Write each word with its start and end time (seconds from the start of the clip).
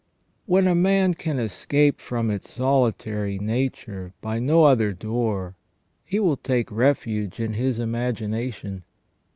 When 0.47 0.65
a 0.65 0.73
man 0.73 1.13
can 1.13 1.37
escape 1.37 1.99
from 2.01 2.31
its 2.31 2.49
solitary 2.51 3.37
nature 3.37 4.13
by 4.19 4.39
no 4.39 4.63
other 4.63 4.93
door, 4.93 5.55
he 6.03 6.19
will 6.19 6.37
take 6.37 6.71
refuge 6.71 7.39
in 7.39 7.53
his 7.53 7.77
imagination. 7.77 8.83